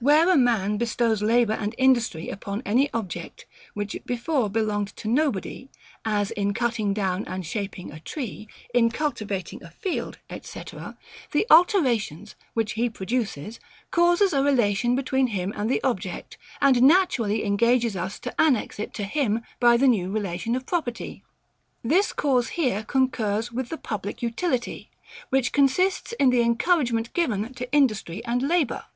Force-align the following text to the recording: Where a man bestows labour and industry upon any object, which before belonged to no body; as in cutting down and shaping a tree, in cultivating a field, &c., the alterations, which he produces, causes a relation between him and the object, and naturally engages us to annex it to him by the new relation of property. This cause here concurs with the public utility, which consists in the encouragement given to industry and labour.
Where 0.00 0.28
a 0.28 0.36
man 0.36 0.76
bestows 0.76 1.22
labour 1.22 1.52
and 1.52 1.72
industry 1.78 2.30
upon 2.30 2.64
any 2.66 2.92
object, 2.92 3.46
which 3.74 3.96
before 4.04 4.50
belonged 4.50 4.88
to 4.96 5.06
no 5.06 5.30
body; 5.30 5.70
as 6.04 6.32
in 6.32 6.52
cutting 6.52 6.92
down 6.92 7.24
and 7.26 7.46
shaping 7.46 7.92
a 7.92 8.00
tree, 8.00 8.48
in 8.74 8.90
cultivating 8.90 9.62
a 9.62 9.70
field, 9.70 10.18
&c., 10.42 10.62
the 11.30 11.46
alterations, 11.48 12.34
which 12.54 12.72
he 12.72 12.90
produces, 12.90 13.60
causes 13.92 14.32
a 14.32 14.42
relation 14.42 14.96
between 14.96 15.28
him 15.28 15.52
and 15.54 15.70
the 15.70 15.80
object, 15.84 16.38
and 16.60 16.82
naturally 16.82 17.44
engages 17.44 17.94
us 17.94 18.18
to 18.18 18.34
annex 18.40 18.80
it 18.80 18.92
to 18.94 19.04
him 19.04 19.42
by 19.60 19.76
the 19.76 19.86
new 19.86 20.10
relation 20.10 20.56
of 20.56 20.66
property. 20.66 21.22
This 21.84 22.12
cause 22.12 22.48
here 22.48 22.82
concurs 22.82 23.52
with 23.52 23.68
the 23.68 23.78
public 23.78 24.22
utility, 24.22 24.90
which 25.30 25.52
consists 25.52 26.10
in 26.18 26.30
the 26.30 26.40
encouragement 26.40 27.12
given 27.14 27.54
to 27.54 27.72
industry 27.72 28.24
and 28.24 28.42
labour. 28.42 28.86